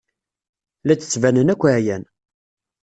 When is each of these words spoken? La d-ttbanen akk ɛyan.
La 0.85 0.93
d-ttbanen 0.95 1.51
akk 1.53 1.63
ɛyan. 1.75 2.03